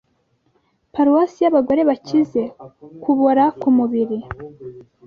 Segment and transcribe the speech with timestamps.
[0.93, 2.41] Paruwasi y'abagore bakize,
[3.03, 4.17] kubora kumubiri,